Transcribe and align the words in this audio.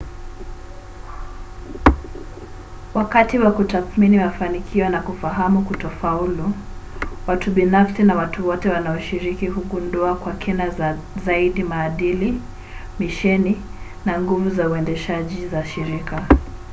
wakati 2.93 3.39
wa 3.39 3.51
kutathmini 3.51 4.17
mafanikio 4.17 4.89
na 4.89 5.01
kufahamu 5.01 5.61
kutofaulu 5.61 6.53
watu 7.27 7.51
binafsi 7.51 8.03
na 8.03 8.15
watu 8.15 8.47
wote 8.47 8.69
wanaoshiriki 8.69 9.47
hugundua 9.47 10.15
kwa 10.15 10.33
kina 10.33 10.69
zaidi 11.25 11.63
maadili 11.63 12.41
misheni 12.99 13.61
na 14.05 14.21
nguvu 14.21 14.49
za 14.49 14.69
uendeshaji 14.69 15.47
za 15.47 15.65
shirika 15.65 16.27